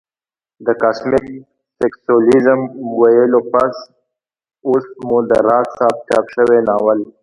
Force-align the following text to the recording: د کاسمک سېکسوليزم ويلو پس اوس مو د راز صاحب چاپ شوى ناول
د 0.65 0.67
کاسمک 0.81 1.23
سېکسوليزم 1.79 2.59
ويلو 2.99 3.41
پس 3.51 3.75
اوس 4.67 4.85
مو 5.07 5.17
د 5.29 5.31
راز 5.47 5.67
صاحب 5.77 5.95
چاپ 6.09 6.25
شوى 6.35 6.59
ناول 6.69 6.99